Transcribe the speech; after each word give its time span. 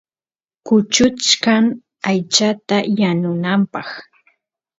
kuchuchkan 0.65 1.65
aychata 2.09 2.77
yanunapaq 2.99 3.89